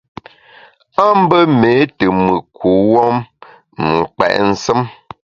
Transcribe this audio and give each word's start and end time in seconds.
A 1.03 1.05
mbe 1.21 1.37
méé 1.59 1.83
te 1.97 2.05
mùt 2.23 2.43
kuwuom, 2.57 3.15
m’ 3.81 3.83
nkpèt 3.99 4.35
nsùm. 4.51 4.81